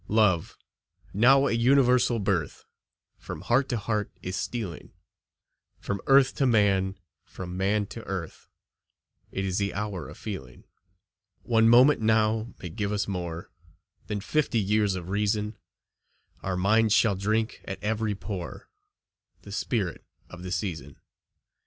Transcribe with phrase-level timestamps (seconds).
[0.07, 0.57] Love,
[1.13, 2.65] now a universal birth,
[3.19, 4.93] From heart to heart is stealing,
[5.79, 8.47] From earth to man, from man to earth;
[9.31, 10.63] It is the hour of feeling.
[11.43, 13.51] One moment now may give us more
[14.07, 15.55] Than fifty years of reason;
[16.41, 18.71] Our minds shall drink at every pore
[19.43, 20.95] The spirit of the season.